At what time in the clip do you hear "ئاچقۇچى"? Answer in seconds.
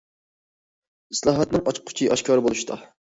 1.73-2.09